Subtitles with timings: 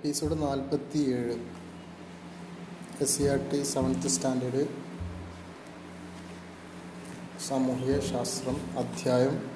[0.00, 1.34] Episode നാൽപ്പത്തി ഏഴ്
[3.00, 4.66] S C R T seventh standard.
[7.48, 9.50] സാമൂഹിക ശാസ്ത്രം അധ്യായം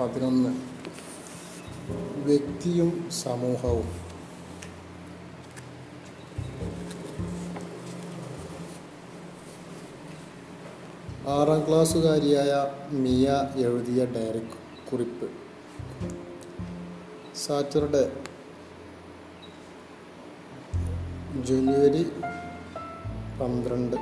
[0.00, 0.48] പതിനൊന്ന്.
[2.24, 3.88] വ്യക്തിയും സമൂഹവും.
[11.28, 12.54] ആറാം ക്ലാസ്സുകാരിയായ
[12.94, 14.46] മിയ എഴുതിയ ഡയറി
[14.92, 15.30] കുറിപ്പ്.
[17.36, 18.22] സാറ്റർഡേ
[21.44, 22.02] ജനുവരി
[23.40, 23.96] പന്ത്രണ്ട്.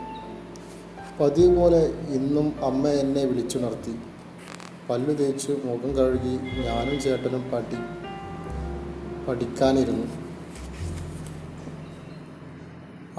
[1.20, 3.98] പതിവ് പോലെ ഇന്നും അമ്മ എന്നെ വിളിച്ചുണർത്തി.
[4.90, 7.76] പല്ലു തേച്ച് മുഖം കഴുകി ഞാനും ചേട്ടനും പഠി
[9.28, 10.06] പഠിക്കാനിരുന്നു.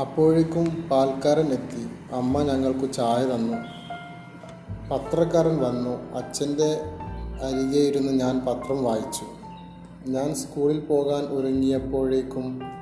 [0.02, 2.16] അപ്പോഴേക്കും പാൽക്കാരൻ എത്തി.
[2.16, 3.58] അമ്മ ഞങ്ങൾക്ക് ചായ തന്നു.
[4.92, 6.18] പത്രക്കാരൻ വന്നു.
[6.18, 6.82] അച്ഛന്റെ
[7.44, 9.26] അരികെ ഇരുന്ന് ഞാൻ പത്രം വായിച്ചു.
[10.10, 12.77] ഞാൻ സ്കൂളിൽ പോകാൻ ഒരുങ്ങിയപ്പോഴേക്കും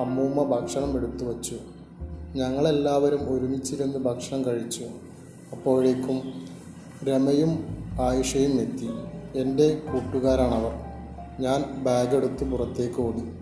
[0.00, 1.56] അമ്മൂമ്മ ഭക്ഷണം എടുത്തു വച്ചു.
[2.34, 4.84] ഞങ്ങളെല്ലാവരും ഒരുമിച്ചിരുന്ന് ഭക്ഷണം കഴിച്ചു.
[5.52, 6.22] അപ്പോഴേക്കും
[7.04, 7.66] രമയും
[8.00, 8.90] ആയിഷയും എത്തി.
[9.38, 10.72] എന്റെ കൂട്ടുകാരാണവർ.
[11.40, 13.40] ഞാൻ ബാഗ് എടുത്ത് പുറത്തേക്ക് ഓടി.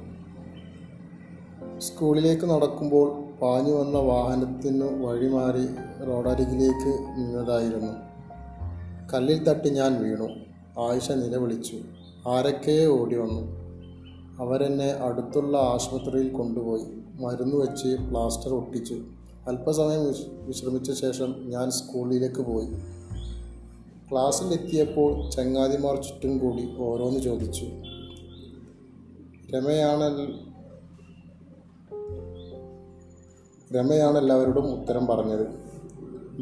[1.79, 5.67] സ്കൂളിലേക്ക് നടക്കുമ്പോൾ പാഞ്ഞു വന്ന വാഹനത്തിനു വഴിമാറി
[6.05, 7.93] റോഡരികിലേക്ക് നിന്നതായിരുന്നു.
[9.15, 10.29] കല്ലിൽ തട്ടി ഞാൻ വീണു.
[10.81, 11.77] ആയിഷ നിലവിളിച്ചു.
[12.29, 13.58] ആരൊക്കെ ഓടി വന്നു.
[14.39, 18.95] അവരെന്നെ അടുത്തുള്ള ആശുപത്രിയിൽ കൊണ്ടുപോയി മരുന്ന് വെച്ച് പ്ലാസ്റ്റർ ഒട്ടിച്ചു
[19.47, 22.67] അല്പസമയം വിശ്- വിശ്രമിച്ച ശേഷം ഞാൻ സ്കൂളിലേക്ക് പോയി.
[24.13, 27.65] ക്ലാസ്സിലെത്തിയപ്പോൾ ചങ്ങാതിമാർ ചുറ്റും കൂടി ഓരോന്ന് ചോദിച്ചു.
[29.55, 30.39] രമയാണ്
[33.75, 35.47] രമയാണ് എല്ലാവരോടും ഉത്തരം പറഞ്ഞത്.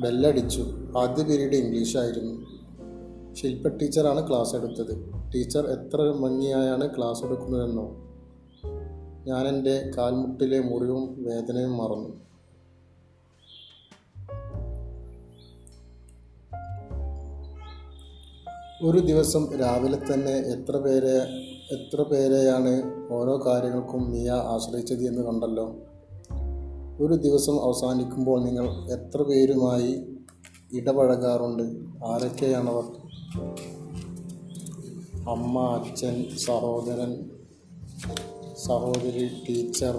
[0.00, 0.60] ബെല്ലടിച്ചു.
[0.98, 2.46] ആദ്യ പീരീഡ് ഇംഗ്ലീഷായിരുന്നു
[3.34, 5.15] ശില്പ ടീച്ചറാണ് ക്ലാസ് എടുത്തത്.
[5.34, 8.02] ടീച്ചർ എത്ര ഭംഗിയായാണ് ക്ലാസ് എടുക്കുന്നതെന്നോ?
[9.48, 12.26] എന്റെ കാൽമുട്ടിലെ മുറിവും വേദനയും മറന്നു.
[18.82, 21.28] ഒരു ദിവസം രാവിലെ തന്നെ എത്ര പേരെ
[21.72, 22.82] എത്ര പേരെയാണ്
[23.12, 25.76] ഓരോ കാര്യങ്ങൾക്കും മിയ ആശ്രയിച്ചത് എന്ന് കണ്ടല്ലോ.
[27.00, 30.06] ഒരു ദിവസം അവസാനിക്കുമ്പോൾ നിങ്ങൾ എത്ര പേരുമായി
[30.72, 31.62] ഇടപഴകാറുണ്ട്?
[32.06, 32.84] ആരൊക്കെയാണവർ?
[35.28, 37.30] അമ്മ അച്ഛൻ സഹോദരൻ
[38.66, 39.96] സഹോദരി ടീച്ചർ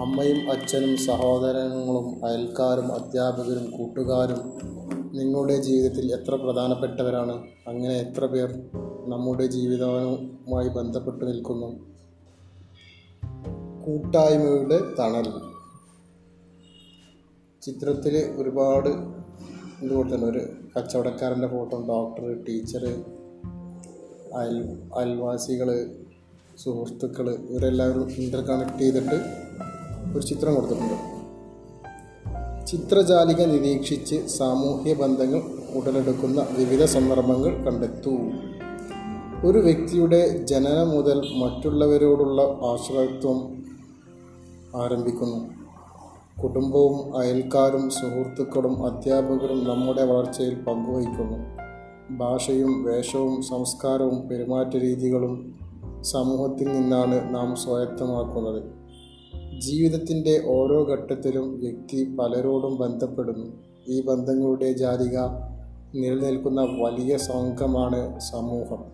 [0.00, 4.52] അമ്മയും അച്ഛനും സഹോദരങ്ങളും അയൽക്കാരും അധ്യാപകരും കൂട്ടുകാരും
[5.12, 7.48] നിങ്ങളുടെ ജീവിതത്തിൽ എത്ര പ്രധാനപ്പെട്ടവരാണ്?
[7.68, 8.62] അങ്ങനെ എത്ര പേർ
[9.06, 11.66] നമ്മുടെ ജീവിതവുമായി ബന്ധപ്പെട്ട് നിൽക്കുന്നു?
[13.86, 15.32] കൂട്ടായ്മയുടെ തണൽ.
[17.62, 19.13] ചിത്രത്തിൽ ഒരുപാട്
[19.82, 20.46] ഇത് കൊടുത്തിട്ടുണ്ട് ഒരു
[20.76, 22.84] കച്ചവടക്കാരന്റെ ഫോട്ടോ ഡോക്ടർ ടീച്ചർ
[24.36, 25.90] അയൽ അയൽവാസികൾ
[26.58, 29.16] സുഹൃത്തുക്കൾ ഇവരെല്ലാവരും ഇന്റർ കണക്ട് ചെയ്തിട്ട്
[30.16, 31.14] ഒരു ചിത്രം കൊടുത്തിട്ടുണ്ട്.
[32.66, 35.42] ചിത്രജാലിക നിരീക്ഷിച്ച് സാമൂഹ്യ ബന്ധങ്ങൾ
[35.74, 38.14] ഉടലെടുക്കുന്ന വിവിധ സന്ദർഭങ്ങൾ കണ്ടെത്തൂ.
[39.44, 43.64] ഒരു വ്യക്തിയുടെ ജനനം മുതൽ മറ്റുള്ളവരോടുള്ള ആശ്രയത്വം
[44.82, 45.63] ആരംഭിക്കുന്നു.
[46.42, 51.38] കുടുംബവും അയൽക്കാരും സുഹൃത്തുക്കളും അധ്യാപകരും നമ്മുടെ വളർച്ചയിൽ പങ്കുവഹിക്കുന്നു.
[52.10, 55.54] ഭാഷയും വേഷവും സംസ്കാരവും പെരുമാറ്റ രീതികളും
[56.02, 58.62] സമൂഹത്തിൽ നിന്നാണ് നാം സ്വായത്തമാക്കുന്നത്.
[59.60, 63.52] ജീവിതത്തിന്റെ ഓരോ ഘട്ടത്തിലും വ്യക്തി പലരോടും ബന്ധപ്പെടുന്നു.
[63.88, 65.18] ഈ ബന്ധങ്ങളുടെ ജാലിക
[65.94, 68.84] നിലനിൽക്കുന്ന വലിയ സംഘമാണ് സമൂഹം.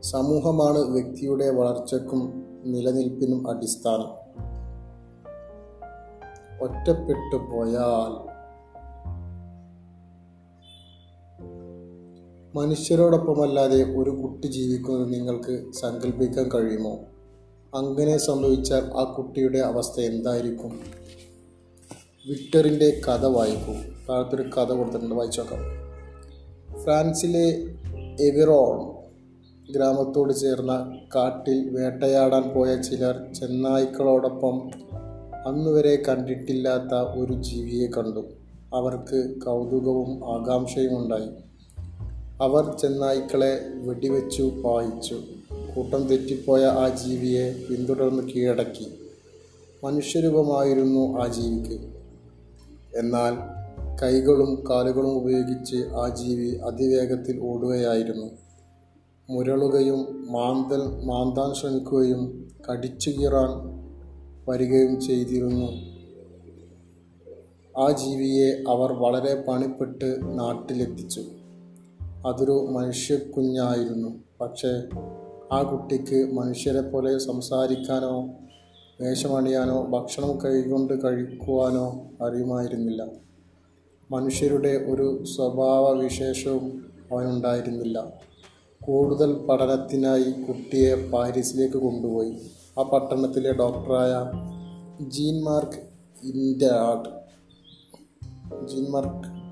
[0.00, 4.23] സമൂഹമാണ് വ്യക്തിയുടെ വളർച്ചക്കും നിലനിൽപ്പിനും അടിസ്ഥാനം.
[6.62, 8.34] ഒറ്റപ്പെട്ടു പോയാൽ
[12.56, 16.98] മനുഷ്യരോടൊപ്പമല്ലാതെ ഒരു കുട്ടി ജീവിക്കുന്നത് നിങ്ങൾക്ക് സങ്കല്പിക്കാൻ കഴിയുമോ?
[17.74, 20.80] അങ്ങനെ സംഭവിച്ചാൽ ആ കുട്ടിയുടെ അവസ്ഥ എന്തായിരിക്കും?
[22.28, 23.72] വിക്ടറിന്റെ കഥ വായിക്കൂ.
[24.08, 25.14] താഴത്തൊരു കഥ കൊടുത്തിട്ടുണ്ട്.
[25.14, 25.84] വായിച്ചു നോക്കാം.
[26.80, 27.74] ഫ്രാൻസിലെ
[28.20, 29.04] എവിറോൺ
[29.72, 34.70] ഗ്രാമത്തോട് ചേർന്ന കാട്ടിൽ വേട്ടയാടാൻ പോയ ചിലർ ചെന്നായ്ക്കളോടൊപ്പം
[35.46, 38.20] അന്നുവരെ കണ്ടിട്ടില്ലാത്ത ഒരു ജീവിയെ കണ്ടു.
[38.74, 41.28] അവർക്ക് കൗതുകവും ആകാംക്ഷയും ഉണ്ടായി
[42.40, 45.14] അവർ ചെന്നായ്ക്കളെ വെടിവെച്ചു പായിച്ചു.
[45.76, 48.94] കൂട്ടം തെറ്റിപ്പോയ ആ ജീവിയെ പിന്തുടർന്ന് കീഴടക്കി.
[49.84, 51.80] മനുഷ്യരൂപമായിരുന്നു ആ ജീവിക്ക്.
[52.98, 53.34] എന്നാൽ
[54.02, 58.26] കൈകളും കാലുകളും ഉപയോഗിച്ച് ആ ജീവി അതിവേഗത്തിൽ ഓടുകയായിരുന്നു.
[59.30, 63.83] മുരളുകയും മാന്തൽ മാന്താൻ ശ്രമിക്കുകയും കടിച്ചു കീറാൻ
[64.48, 65.94] വരികയും ചെയ്തിരുന്നു.
[67.80, 71.20] ആ ജീവിയെ അവർ വളരെ പണിപ്പെട്ട് നാട്ടിലെത്തിച്ചു.
[72.26, 74.24] അതൊരു മനുഷ്യക്കുഞ്ഞായിരുന്നു.
[74.40, 74.82] പക്ഷേ
[75.52, 78.30] ആ കുട്ടിക്ക് മനുഷ്യരെ പോലെ സംസാരിക്കാനോ
[79.00, 83.06] വേഷമണിയാനോ ഭക്ഷണം കൈകൊണ്ട് കഴിക്കുവാനോ അറിയുമായിരുന്നില്ല.
[84.10, 88.12] മനുഷ്യരുടെ ഒരു സ്വഭാവ വിശേഷവും അവനുണ്ടായിരുന്നില്ല.
[88.82, 92.36] കൂടുതൽ പഠനത്തിനായി കുട്ടിയെ പാരീസിലേക്ക് കൊണ്ടുപോയി.
[92.78, 94.30] ആ പട്ടണത്തിലെ ഡോക്ടറായ
[95.08, 95.80] ജീൻ മാർക്ക്
[96.26, 97.08] ഇൻഡാഡ്
[98.66, 99.44] ജീൻ മാർക്ക്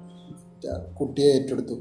[0.94, 1.74] കുട്ടിയെ ഏറ്റെടുത്തു.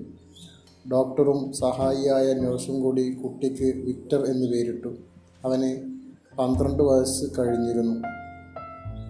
[0.91, 4.87] ഡോക്ടറും സഹായിയായ നഴ്സും കൂടി കുട്ടിക്ക് വിക്ടർ എന്ന് പേരിട്ടു.
[5.45, 5.69] അവന്
[6.39, 8.07] പന്ത്രണ്ട് വയസ്സ് കഴിഞ്ഞിരുന്നു.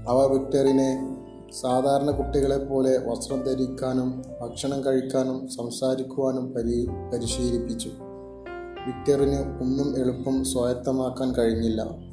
[0.07, 1.17] അവ വിക്ടറിനെ
[1.61, 7.89] സാധാരണ കുട്ടികളെ പോലെ വസ്ത്രം ധരിക്കാനും ഭക്ഷണം കഴിക്കാനും സംസാരിക്കുവാനും പരി പരിശീലിപ്പിച്ചു.
[8.87, 12.10] വിക്ടറിന് ഒന്നും എളുപ്പം സ്വായത്തമാക്കാൻ കഴിഞ്ഞില്ല.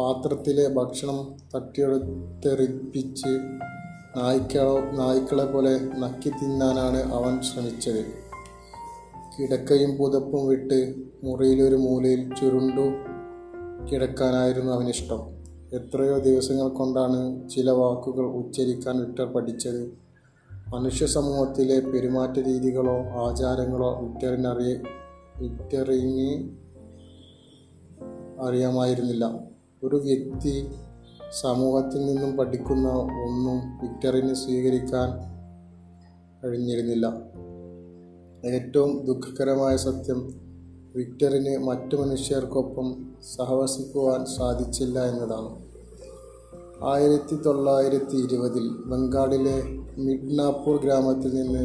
[0.00, 3.28] പാത്രത്തിലെ ഭക്ഷണം തട്ടിയെടുത്തെറിപ്പിച്ച്
[4.16, 8.04] നായ്ക്കളോ നായ്ക്കളെ പോലെ നക്കി തിന്നാനാണ് അവൻ ശ്രമിച്ചത്.
[9.38, 10.94] കിടക്കയും പുതപ്പും വിട്ട്
[11.24, 12.86] മുറിയിലൊരു മൂലയിൽ ചുരുണ്ടു
[13.92, 15.20] കിടക്കാനായിരുന്നു അവനിഷ്ടം.
[15.72, 19.92] എത്രയോ ദിവസങ്ങൾ കൊണ്ടാണ് ചില വാക്കുകൾ ഉച്ചരിക്കാൻ വിക്ടർ പഠിച്ചത്.
[20.74, 24.74] മനുഷ്യ സമൂഹത്തിലെ പെരുമാറ്റ രീതികളോ ആചാരങ്ങളോ വിക്ടറിനറിയ
[25.36, 26.48] വിക്ടറിന്
[28.40, 29.49] അറിയാമായിരുന്നില്ല.
[29.84, 30.68] ഒരു വ്യക്തി
[31.40, 32.88] സമൂഹത്തിൽ നിന്നും പഠിക്കുന്ന
[33.26, 35.08] ഒന്നും വിക്ടറിന് സ്വീകരിക്കാൻ
[36.44, 37.06] കഴിഞ്ഞിരുന്നില്ല.
[38.44, 40.34] ഏറ്റവും ദുഃഖകരമായ സത്യം
[40.94, 43.06] വിക്ടറിന് മറ്റു മനുഷ്യർക്കൊപ്പം
[43.36, 45.50] സഹവസിക്കുവാൻ സാധിച്ചില്ല എന്നതാണ്.
[46.84, 49.62] ആയിരത്തി തൊള്ളായിരത്തി ഇരുപതിൽ ബംഗാളിലെ
[49.98, 51.64] മിഡ്നാപ്പൂർ ഗ്രാമത്തിൽ നിന്ന്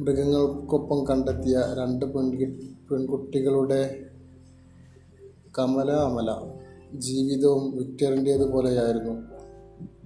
[0.00, 2.06] മൃഗങ്ങൾക്കൊപ്പം കണ്ടെത്തിയ രണ്ട്
[2.90, 4.04] പെൺകുട്ടികളുടെ
[5.58, 6.59] കമല അമല
[6.98, 9.40] ജീവിതവും വിക്ടറിന്റേതുപോലെയായിരുന്നു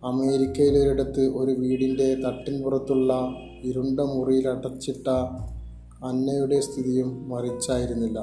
[0.04, 3.28] അമേരിക്കയിലൊരിടത്ത് ഒരു വീടിന്റെ തട്ടിൻപുറത്തുള്ള
[3.64, 5.08] ഇരുണ്ട മുറിയിൽ അടച്ചിട്ട
[6.04, 8.18] അന്നയുടെ സ്ഥിതിയും മറിച്ചായിരുന്നില്ല.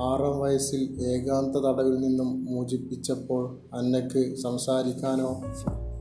[0.00, 5.42] ആറാം വയസ്സിൽ ഏകാന്ത തടവിൽ നിന്നും മോചിപ്പിച്ചപ്പോൾ അന്നയ്ക്ക് സംസാരിക്കാനോ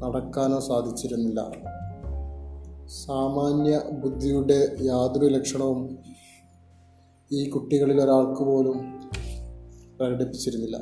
[0.04, 1.52] നടക്കാനോ സാധിച്ചിരുന്നില്ല.
[2.88, 5.98] സാമാന്യ ബുദ്ധിയുടെ യാതൊരു ലക്ഷണവും
[7.32, 8.80] ഈ കുട്ടികളിൽ ഒരാൾക്ക് പോലും
[9.98, 10.78] പ്രകടിപ്പിച്ചിരുന്നില്ല.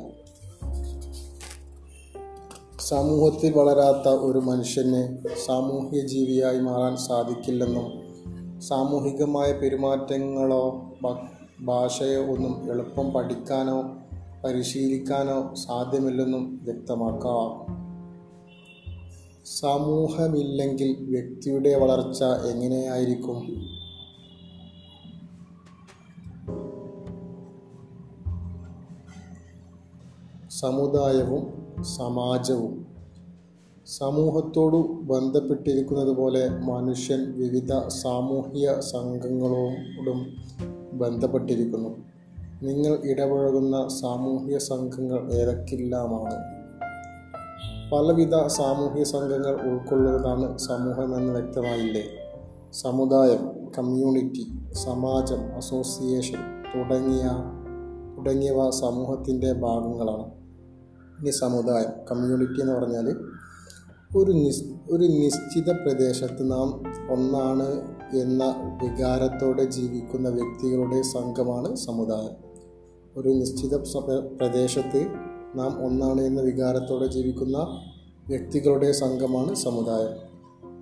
[2.90, 7.88] സമൂഹത്തിൽ വളരാത്ത ഒരു മനുഷ്യന് സാമൂഹ്യ ജീവിയായി മാറാൻ സാധിക്കില്ലെന്നും
[8.60, 10.92] സാമൂഹികമായ പെരുമാറ്റങ്ങളോ
[11.60, 13.82] ഭാഷയോ ഒന്നും എളുപ്പം പഠിക്കാനോ
[14.44, 17.76] പരിശീലിക്കാനോ സാധ്യമല്ലെന്നും വ്യക്തമാക്കാം.
[19.46, 23.66] സമൂഹമില്ലെങ്കിൽ വ്യക്തിയുടെ വളർച്ച എങ്ങനെയായിരിക്കും?
[30.50, 32.86] സമുദായവും സമാജവും
[33.86, 40.26] സമൂഹത്തോടു ബന്ധപ്പെട്ടിരിക്കുന്നത് പോലെ മനുഷ്യൻ വിവിധ സാമൂഹിക സംഘങ്ങളോടും
[40.98, 41.88] ബന്ധപ്പെട്ടിരിക്കുന്നു.
[42.62, 46.60] നിങ്ങൾ ഇടപഴകുന്ന സാമൂഹിക സംഘങ്ങൾ ഏതൊക്കെല്ലാമാണ്?
[47.94, 52.02] പലവിധ സാമൂഹിക സംഘങ്ങൾ ഉൾക്കൊള്ളുന്നതാണ് സമൂഹം സമൂഹമെന്ന് വ്യക്തമായില്ലേ?
[52.72, 56.38] സമുദായം കമ്മ്യൂണിറ്റി സമാജം അസോസിയേഷൻ
[56.74, 57.22] തുടങ്ങിയ
[58.18, 60.39] തുടങ്ങിയവ സമൂഹത്തിന്റെ ഭാഗങ്ങളാണ്.
[61.20, 63.16] ഇനി സമുദായം കമ്മ്യൂണിറ്റി എന്ന് പറഞ്ഞാൽ
[64.16, 66.82] ഒരു നിസ് ഒരു നിശ്ചിത പ്രദേശത്ത് നാം
[67.12, 68.44] ഒന്നാണ് എന്ന
[68.82, 72.36] വികാരത്തോടെ ജീവിക്കുന്ന വ്യക്തികളുടെ സംഘമാണ് സമുദായം.
[73.16, 73.76] ഒരു നിശ്ചിത
[74.36, 75.06] പ്രദേശത്ത്
[75.54, 77.58] നാം ഒന്നാണ് എന്ന വികാരത്തോടെ ജീവിക്കുന്ന
[78.28, 80.30] വ്യക്തികളുടെ സംഘമാണ് സമുദായം.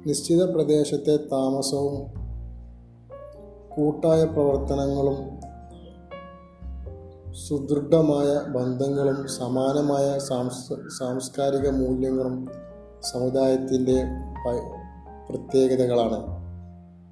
[0.07, 2.19] നിശ്ചിത പ്രദേശത്തെ താമസവും
[3.77, 5.49] കൂട്ടായ പ്രവർത്തനങ്ങളും
[7.47, 10.18] സുദൃഢമായ ബന്ധങ്ങളും സമാനമായ
[10.99, 12.49] സാംസ്കാരിക മൂല്യങ്ങളും
[13.12, 14.04] സമുദായത്തിന്റെ
[15.30, 16.38] പ്രത്യേകതകളാണ്.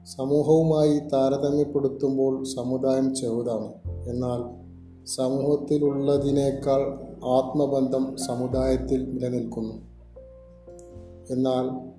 [0.07, 3.73] സമൂഹവുമായി താരതമ്യപ്പെടുത്തുമ്പോൾ സമുദായം ചെറുതാണ്.
[4.09, 4.41] എന്നാൽ
[5.07, 6.81] സമൂഹത്തിലുള്ളതിനേക്കാൾ
[7.25, 9.75] ആത്മബന്ധം സമുദായത്തിൽ നിലനിൽക്കുന്നു.
[11.31, 11.91] എന്നാൽ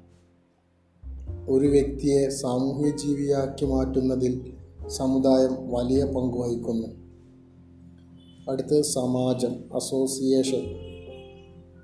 [1.50, 4.54] ഒരു വ്യക്തിയെ സാമൂഹ്യജീവിയാക്കി മാറ്റുന്നതിൽ
[4.88, 7.07] സമുദായം വലിയ പങ്ക് വഹിക്കുന്നു.
[8.50, 10.62] അടുത്ത് സമാജം അസോസിയേഷൻ.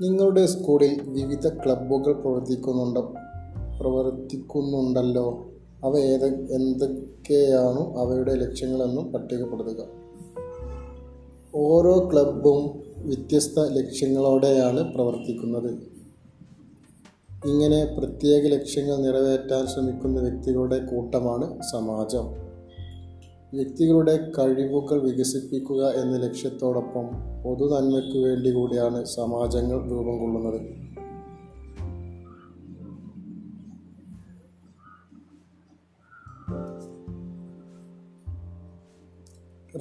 [0.01, 3.00] നിങ്ങളുടെ സ്കൂളിൽ വിവിധ ക്ലബ്ബുകൾ പ്രവർത്തിക്കുന്നുണ്ട്?
[3.79, 5.51] പ്രവർത്തിക്കുന്നുണ്ടല്ലോ.
[5.84, 9.86] അവ ഏത് എന്തൊക്കെയാണ് അവയുടെ ലക്ഷ്യങ്ങളെന്നും പട്ടികപ്പെടുത്തുക.
[11.55, 15.93] ഓരോ ക്ലബ്ബും വ്യത്യസ്ത ലക്ഷ്യങ്ങളോടെയാണ് പ്രവർത്തിക്കുന്നത്.
[17.48, 22.52] ഇങ്ങനെ പ്രത്യേക ലക്ഷ്യങ്ങൾ നിറവേറ്റാൻ ശ്രമിക്കുന്ന വ്യക്തികളുടെ കൂട്ടമാണ് സമാജം.
[23.53, 27.05] വ്യക്തികളുടെ കഴിവുകൾ വികസിപ്പിക്കുക എന്ന ലക്ഷ്യത്തോടൊപ്പം
[27.43, 30.62] പൊതു നന്മയ്ക്കു വേണ്ടി കൂടിയാണ് സമാജങ്ങൾ രൂപം കൊള്ളുന്നത്.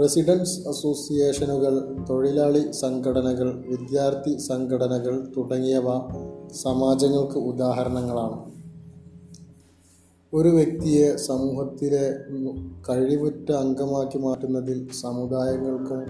[0.00, 5.84] റെസിഡൻസ് അസോസിയേഷനുകൾ തൊഴിലാളി സംഘടനകൾ വിദ്യാർത്ഥി സംഘടനകൾ തുടങ്ങിയവ
[6.52, 8.61] സമാജങ്ങൾക്ക് ഉദാഹരണങ്ങളാണ്.
[10.34, 12.14] ഒരു വ്യക്തിയെ സമൂഹത്തിലെ
[12.88, 16.04] കഴിവുറ്റ അംഗമാക്കി മാറ്റുന്നതിൽ സമുദായങ്ങൾക്കും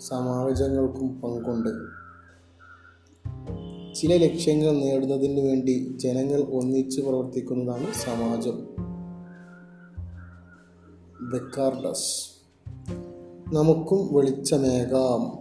[0.00, 1.68] സമാജങ്ങൾക്കും പങ്കുണ്ട്.
[3.94, 8.66] ചില ലക്ഷ്യങ്ങൾ നേടുന്നതിന് വേണ്ടി ജനങ്ങൾ ഒന്നിച്ച് പ്രവർത്തിക്കുന്നതാണ് സമാജം.
[11.32, 12.30] ബെക്കാർഡസ്
[13.54, 15.38] നമുക്കും വെളിച്ചമേകാം.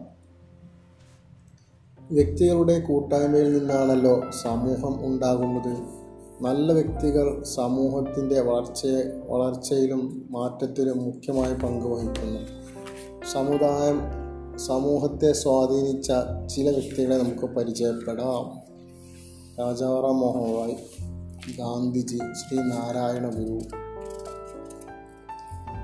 [2.12, 5.99] വ്യക്തികളുടെ കൂട്ടായ്മയിൽ നിന്നാണല്ലോ സമൂഹം ഉണ്ടാകുന്നത്.
[6.42, 12.40] നല്ല വ്യക്തികൾ സമൂഹത്തിന്റെ വളർച്ചയെ വളർച്ചയിലും മാറ്റത്തിലും മുഖ്യമായ പങ്ക് വഹിക്കുന്നു.
[13.34, 14.02] സമുദായം
[14.58, 16.12] സമൂഹത്തെ സ്വാധീനിച്ച
[16.56, 18.60] ചില വ്യക്തികളെ നമുക്ക് പരിചയപ്പെടാം.
[19.60, 20.76] രാജാറാം മോഹൻ റോയ്
[21.58, 23.60] ഗാന്ധിജി ശ്രീ നാരായണ ഗുരു.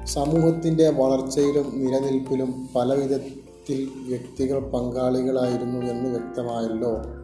[0.06, 7.15] സമൂഹത്തിന്റെ വളർച്ചയിലും നിലനിൽപ്പിലും പലവിധത്തിൽ വ്യക്തികൾ പങ്കാളികളായിരുന്നു എന്ന് വ്യക്തമായല്ലോ.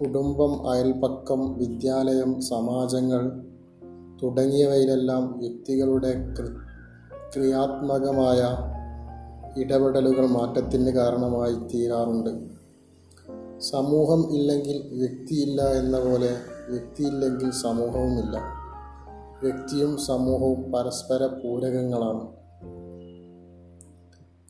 [0.00, 3.44] കുടുംബം അയൽപക്കം വിദ്യാലയം സമാജങ്ങൾ
[4.22, 6.14] തുടങ്ങിയവയിലെല്ലാം വ്യക്തികളുടെ
[7.34, 8.56] ക്രിയാത്മകമായ
[9.60, 12.30] ഇടപെടലുകൾ മാറ്റത്തിന് കാരണമായി തീരാറുണ്ട്.
[13.60, 16.36] സമൂഹം ഇല്ലെങ്കിൽ വ്യക്തിയില്ല എന്ന പോലെ
[16.68, 18.42] വ്യക്തിയില്ലെങ്കിൽ സമൂഹവുമില്ല.
[19.42, 22.26] വ്യക്തിയും സമൂഹവും പരസ്പര പൂരകങ്ങളാണ്.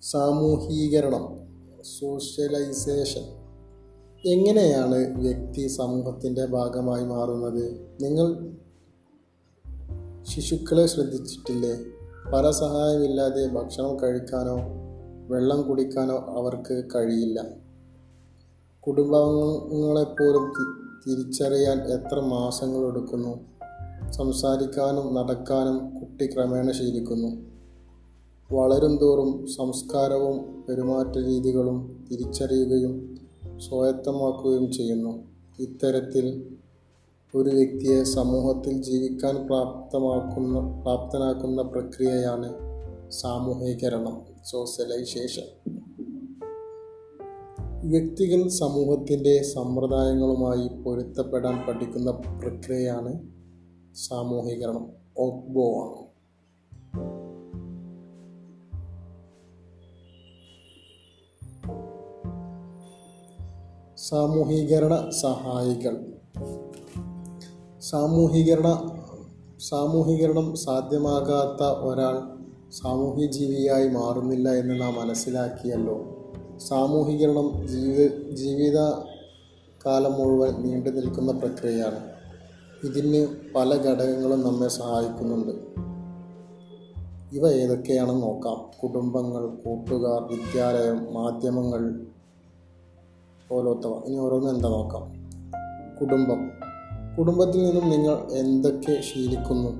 [0.02, 1.36] സാമൂഹീകരണം
[2.00, 3.39] സോഷ്യലൈസേഷൻ
[4.26, 7.96] എങ്ങനെയാണ് വ്യക്തി സമൂഹത്തിന്റെ ഭാഗമായി മാറുന്നത്?
[8.00, 8.52] നിങ്ങൾ
[10.22, 11.78] ശിശുക്കളെ ശ്രദ്ധിച്ചിട്ടില്ലേ?
[12.34, 14.58] പരസഹായമില്ലാതെ ഭക്ഷണം കഴിക്കാനോ
[15.28, 17.44] വെള്ളം കുടിക്കാനോ അവർക്ക് കഴിയില്ല.
[18.80, 20.52] കുടുംബാംഗങ്ങളെപ്പോലും
[21.06, 23.40] തിരിച്ചറിയാൻ എത്ര മാസങ്ങൾ എടുക്കുന്നു?
[24.10, 27.50] സംസാരിക്കാനും നടക്കാനും കുട്ടി ക്രമേണ ശീലിക്കുന്നു.
[28.52, 33.09] വളരും തോറും സംസ്കാരവും പെരുമാറ്റ രീതികളും തിരിച്ചറിയുകയും
[33.60, 35.26] സ്വായത്തമാക്കുകയും ചെയ്യുന്നു.
[35.58, 36.56] ഇത്തരത്തിൽ
[37.34, 42.52] ഒരു വ്യക്തിയെ സമൂഹത്തിൽ ജീവിക്കാൻ പ്രാപ്തമാക്കുന്ന പ്രാപ്തനാക്കുന്ന പ്രക്രിയയാണ്
[43.10, 45.42] സാമൂഹികരണം സോഷ്യലൈസേഷൻ.
[47.90, 53.28] വ്യക്തികൾ സമൂഹത്തിന്റെ സമ്പ്രദായങ്ങളുമായി പൊരുത്തപ്പെടാൻ പഠിക്കുന്ന പ്രക്രിയയാണ്
[53.94, 56.09] സാമൂഹികരണം ഓക്ബോ ആണ്.
[64.10, 66.06] സാമൂഹീകരണ സഹായികൾ.
[67.80, 68.90] സാമൂഹീകരണ
[69.68, 72.22] സാമൂഹീകരണം സാധ്യമാകാത്ത ഒരാൾ
[72.70, 76.04] സാമൂഹ്യ ജീവിയായി മാറുന്നില്ല എന്ന് നാം മനസ്സിലാക്കിയല്ലോ.
[76.58, 78.78] സാമൂഹീകരണം ജീവിത ജീവിത
[79.86, 82.00] കാലം മുഴുവൻ നീണ്ടു നിൽക്കുന്ന പ്രക്രിയയാണ്.
[82.86, 85.52] ഇതിന് പല ഘടകങ്ങളും നമ്മെ സഹായിക്കുന്നുണ്ട്.
[87.36, 88.70] ഇവ ഏതൊക്കെയാണെന്ന് നോക്കാം.
[88.82, 92.09] കുടുംബങ്ങൾ കൂട്ടുകാർ വിദ്യാലയം മാധ്യമങ്ങൾ
[93.50, 95.12] പോലത്തവ ഇനി ഓരോന്ന് എന്താ നോക്കാം.
[96.00, 96.50] കുടുംബം.
[97.18, 99.70] കുടുംബത്തിൽ നിന്നും നിങ്ങൾ എന്തൊക്കെ ശീലിക്കുന്നു?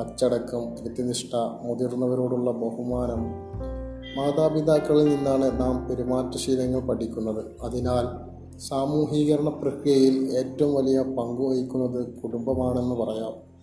[0.00, 3.20] അച്ചടക്കം കൃത്യനിഷ്ഠ മുതിർന്നവരോടുള്ള ബഹുമാനം.
[4.16, 7.44] മാതാപിതാക്കളിൽ നിന്നാണ് നാം പെരുമാറ്റശീലങ്ങൾ പഠിക്കുന്നത്.
[7.62, 13.54] അതിനാൽ സാമൂഹീകരണ പ്രക്രിയയിൽ ഏറ്റവും വലിയ പങ്ക് വഹിക്കുന്നത് കുടുംബമാണെന്ന് പറയാം.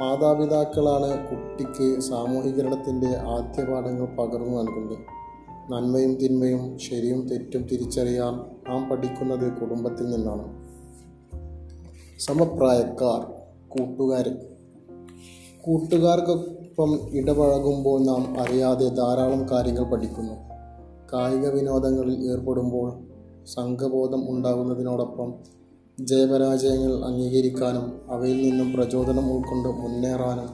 [0.00, 5.17] മാതാപിതാക്കളാണ് കുട്ടിക്ക് സാമൂഹീകരണത്തിന്റെ ആദ്യ പാഠങ്ങൾ പകർന്നു നൽകുന്നത്.
[5.70, 8.34] നന്മയും തിന്മയും ശരിയും തെറ്റും തിരിച്ചറിയാൻ
[8.68, 10.68] നാം പഠിക്കുന്നത് കുടുംബത്തിൽ നിന്നാണ്.
[12.18, 13.32] സമപ്രായക്കാർ
[13.68, 14.28] കൂട്ടുകാർ
[15.60, 20.34] കൂട്ടുകാർക്കൊപ്പം ഇടപഴകുമ്പോൾ നാം അറിയാതെ ധാരാളം കാര്യങ്ങൾ പഠിക്കുന്നു.
[21.12, 22.92] കായിക വിനോദങ്ങളിൽ ഏർപ്പെടുമ്പോൾ
[23.44, 25.34] സംഘബോധം ഉണ്ടാകുന്നതിനോടൊപ്പം
[26.00, 30.48] ജയപരാജയങ്ങൾ അംഗീകരിക്കാനും അവയിൽ നിന്നും പ്രചോദനം ഉൾക്കൊണ്ട് മുന്നേറാനും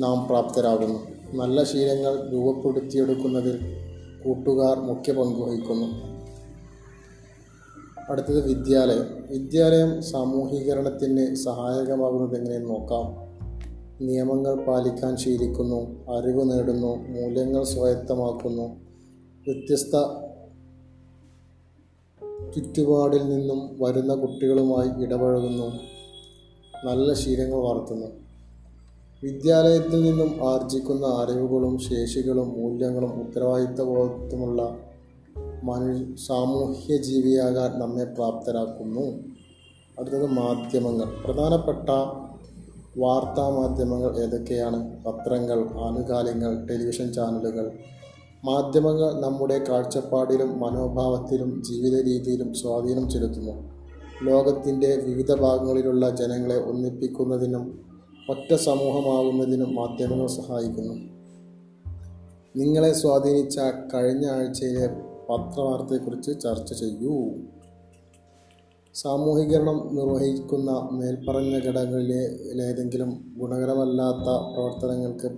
[0.00, 1.13] നാം പ്രാപ്തരാകുന്നു.
[1.34, 3.58] നല്ല ശീലങ്ങൾ രൂപപ്പെടുത്തിയെടുക്കുന്നതിൽ
[4.24, 6.14] കൂട്ടുകാർ മുഖ്യ പങ്ക് വഹിക്കുന്നു.
[8.10, 9.26] അടുത്തത് വിദ്യാലയം.
[9.30, 13.24] വിദ്യാലയം സാമൂഹീകരണത്തിന് സഹായകമാകുന്നത് എങ്ങനെയെന്ന് നോക്കാം.
[14.06, 18.84] നിയമങ്ങൾ പാലിക്കാൻ ശീലിക്കുന്നു അറിവ് നേടുന്നു മൂല്യങ്ങൾ സ്വായത്തമാക്കുന്നു.
[19.48, 19.96] വ്യത്യസ്ത
[22.54, 25.66] ചുറ്റുപാടിൽ നിന്നും വരുന്ന കുട്ടികളുമായി ഇടപഴകുന്നു.
[26.86, 28.23] നല്ല ശീലങ്ങൾ വളർത്തുന്നു.
[29.24, 34.76] വിദ്യാലയത്തിൽ നിന്നും ആർജിക്കുന്ന അറിവുകളും ശേഷികളും മൂല്യങ്ങളും ഉത്തരവാദിത്തബോധമുള്ള
[35.62, 39.18] മനു സാമൂഹ്യ ജീവിയാകാൻ നമ്മെ പ്രാപ്തരാക്കുന്നു.
[40.00, 41.04] അടുത്തത് മാധ്യമങ്ങൾ.
[41.24, 41.88] പ്രധാനപ്പെട്ട
[42.98, 45.04] വാർത്താ മാധ്യമങ്ങൾ ഏതൊക്കെയാണ്?
[45.04, 47.72] പത്രങ്ങൾ ആനുകാലികങ്ങൾ ടെലിവിഷൻ ചാനലുകൾ.
[48.44, 53.70] മാധ്യമങ്ങൾ നമ്മുടെ കാഴ്ചപ്പാടിലും മനോഭാവത്തിലും ജീവിത രീതിയിലും സ്വാധീനം ചെലുത്തുന്നു.
[54.22, 57.93] ലോകത്തിന്റെ വിവിധ ഭാഗങ്ങളിലുള്ള ജനങ്ങളെ ഒന്നിപ്പിക്കുന്നതിനും
[58.30, 60.94] ഒറ്റ സമൂഹമാകുന്നതിനും മാധ്യമങ്ങൾ സഹായിക്കുന്നു.
[62.56, 63.58] നിങ്ങളെ സ്വാധീനിച്ച
[63.94, 64.86] കഴിഞ്ഞ ആഴ്ചയിലെ
[65.30, 67.30] പത്രവാർത്തയെക്കുറിച്ച് ചർച്ച ചെയ്യൂ.
[68.94, 72.22] സാമൂഹികരണം നിർവഹിക്കുന്ന മേൽപ്പറഞ്ഞ ഘടകങ്ങളിലെ
[72.62, 75.28] ഏതെങ്കിലും ഗുണകരമല്ലാത്ത പ്രവർത്തനങ്ങൾക്ക്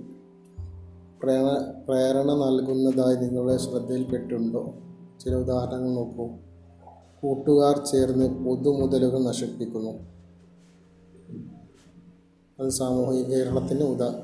[1.22, 4.74] പ്രേരണ പ്രേരണ നൽകുന്നതായി നിങ്ങളുടെ ശ്രദ്ധയിൽപ്പെട്ടുണ്ടോ
[5.20, 6.26] ചില ഉദാഹരണങ്ങൾ നോക്കൂ.
[7.22, 10.15] കൂട്ടുകാർ ചേർന്ന് പൊതുമുതലുകൾ നശിപ്പിക്കുന്നു.
[12.60, 14.22] അത് സാമൂഹികീകരണത്തിന് ഉദാ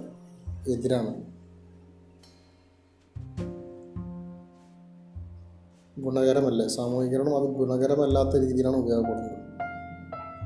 [0.68, 1.22] എതിരാണ്.
[6.00, 6.66] ഗുണകരമല്ല?
[6.66, 9.38] സാമൂഹികരണം അത് ഗുണകരമല്ലാത്ത രീതിയിലാണ് ഉപയോഗപ്പെടുന്നത്.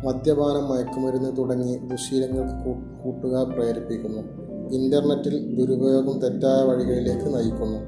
[0.07, 4.23] മദ്യപാനം മയക്കുമരുന്ന് തുടങ്ങി ദുശീലങ്ങൾക്ക് കൂട്ടുക പ്രേരിപ്പിക്കുന്നു.
[4.75, 7.79] ഇന്റർനെറ്റിൽ ദുരുപയോഗം തെറ്റായ വഴികളിലേക്ക് നയിക്കുന്നു.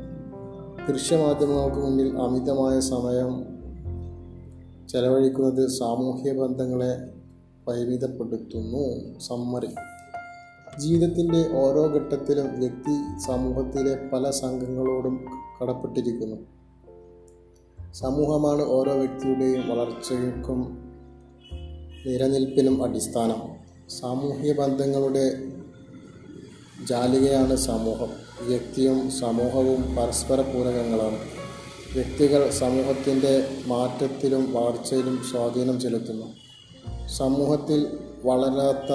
[0.93, 3.47] ദൃശ്യമാധ്യമങ്ങൾക്ക് മുന്നിൽ അമിതമായ സമയം
[4.89, 7.18] ചെലവഴിക്കുന്നത് സാമൂഹ്യ ബന്ധങ്ങളെ
[7.69, 9.19] പരിമിതപ്പെടുത്തുന്നു.
[9.19, 9.67] സമ്മറി
[10.81, 15.25] ജീവിതത്തിന്റെ ഓരോ ഘട്ടത്തിലും വ്യക്തി സമൂഹത്തിലെ പല സംഘങ്ങളോടും
[15.63, 16.37] കടപ്പെട്ടിരിക്കുന്നു.
[17.93, 20.89] സമൂഹമാണ് ഓരോ വ്യക്തിയുടെയും വളർച്ചയ്ക്കും
[22.07, 23.59] നിലനിൽപ്പിനും അടിസ്ഥാനം.
[23.91, 25.31] സാമൂഹ്യ ബന്ധങ്ങളുടെ
[26.89, 28.09] ജാലികയാണ് സമൂഹം.
[28.47, 31.19] വ്യക്തിയും സമൂഹവും പരസ്പര പൂരകങ്ങളാണ്.
[31.95, 36.48] വ്യക്തികൾ സമൂഹത്തിന്റെ മാറ്റത്തിലും വളർച്ചയിലും സ്വാധീനം ചെലുത്തുന്നു.
[37.17, 37.87] സമൂഹത്തിൽ
[38.25, 38.93] വളരാത്ത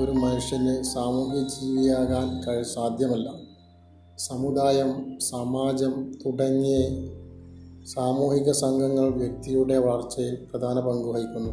[0.00, 3.30] ഒരു മനുഷ്യന് സാമൂഹ്യ ജീവിയാകാൻ കഴി സാധ്യമല്ല.
[4.18, 6.76] സമുദായം സമാജം തുടങ്ങിയ
[7.84, 11.52] സാമൂഹിക സംഘങ്ങൾ വ്യക്തിയുടെ വളർച്ചയിൽ പ്രധാന പങ്ക് വഹിക്കുന്നു.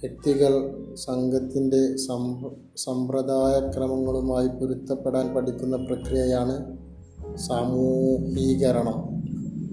[0.00, 6.76] വ്യക്തികൾ സംഘത്തിന്റെ സമ്പ്ര സമ്പ്രദായക്രമങ്ങളുമായി പൊരുത്തപ്പെടാൻ പഠിക്കുന്ന പ്രക്രിയയാണ്
[7.36, 9.20] സാമൂഹീകരണം.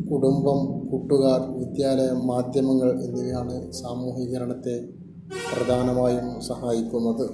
[0.08, 4.97] കുടുംബം കൂട്ടുകാർ വിദ്യാലയം മാധ്യമങ്ങൾ എന്നിവയാണ് സാമൂഹീകരണത്തെ
[5.30, 7.26] പ്രധാനമായും സഹായിക്കുന്നത്